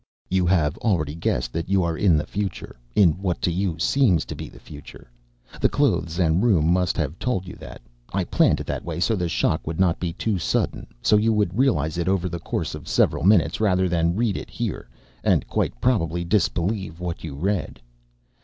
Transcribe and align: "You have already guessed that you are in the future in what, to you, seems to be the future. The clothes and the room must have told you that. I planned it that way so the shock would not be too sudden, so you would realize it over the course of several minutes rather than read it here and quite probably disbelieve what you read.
"You 0.31 0.47
have 0.47 0.77
already 0.79 1.13
guessed 1.13 1.53
that 1.53 1.69
you 1.69 1.83
are 1.83 1.95
in 1.95 2.17
the 2.17 2.25
future 2.25 2.75
in 2.95 3.11
what, 3.21 3.39
to 3.43 3.51
you, 3.51 3.77
seems 3.77 4.25
to 4.25 4.33
be 4.33 4.49
the 4.49 4.59
future. 4.59 5.07
The 5.61 5.69
clothes 5.69 6.17
and 6.17 6.41
the 6.41 6.47
room 6.47 6.73
must 6.73 6.97
have 6.97 7.19
told 7.19 7.47
you 7.47 7.53
that. 7.57 7.83
I 8.11 8.23
planned 8.23 8.59
it 8.61 8.65
that 8.65 8.83
way 8.83 8.99
so 8.99 9.15
the 9.15 9.29
shock 9.29 9.67
would 9.67 9.79
not 9.79 9.99
be 9.99 10.13
too 10.13 10.39
sudden, 10.39 10.87
so 11.03 11.17
you 11.17 11.31
would 11.33 11.55
realize 11.55 11.99
it 11.99 12.07
over 12.07 12.27
the 12.29 12.39
course 12.39 12.73
of 12.73 12.87
several 12.87 13.23
minutes 13.23 13.61
rather 13.61 13.87
than 13.87 14.15
read 14.15 14.37
it 14.37 14.49
here 14.49 14.89
and 15.23 15.45
quite 15.47 15.79
probably 15.79 16.23
disbelieve 16.23 16.99
what 16.99 17.23
you 17.23 17.35
read. 17.35 17.79